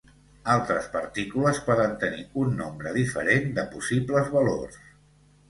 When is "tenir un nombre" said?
2.05-2.95